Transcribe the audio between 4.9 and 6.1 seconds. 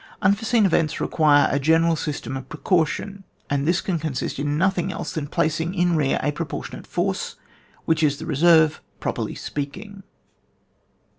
else than placing in